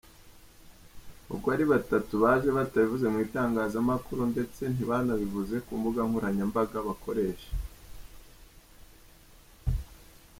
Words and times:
Uko 1.35 1.45
ari 1.55 1.65
batatu, 1.71 2.13
baje 2.23 2.49
batabivuze 2.57 3.05
mu 3.13 3.17
itangazamakuru 3.25 4.21
ndetse 4.31 4.61
ntibanabivuze 4.73 5.55
ku 5.65 5.71
mbuga 5.79 6.01
nkoranyambaga 6.07 6.77
bakoresha. 6.87 7.51